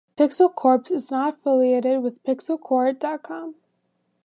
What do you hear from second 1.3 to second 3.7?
affiliated with pixelcore dot com.